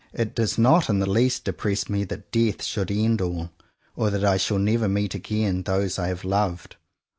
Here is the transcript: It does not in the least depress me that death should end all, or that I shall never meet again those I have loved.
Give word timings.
It 0.13 0.33
does 0.33 0.57
not 0.57 0.89
in 0.89 0.97
the 0.97 1.07
least 1.07 1.43
depress 1.43 1.87
me 1.87 2.05
that 2.05 2.31
death 2.31 2.63
should 2.63 2.89
end 2.89 3.21
all, 3.21 3.51
or 3.95 4.09
that 4.09 4.25
I 4.25 4.37
shall 4.37 4.57
never 4.57 4.89
meet 4.89 5.13
again 5.13 5.61
those 5.61 5.99
I 5.99 6.07
have 6.07 6.23
loved. 6.23 6.75